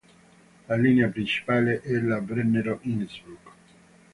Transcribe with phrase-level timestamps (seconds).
[0.67, 3.51] La linea principale è la Brennero–Innsbruck.